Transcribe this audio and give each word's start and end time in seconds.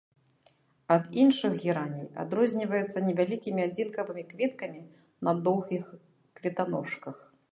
Ад 0.93 1.03
іншых 1.23 1.53
гераней 1.63 2.07
адрозніваецца 2.23 3.03
невялікімі 3.09 3.61
адзінкавымі 3.67 4.23
кветкамі 4.33 4.81
на 5.27 5.31
доўгіх 5.49 5.85
кветаножках. 6.41 7.17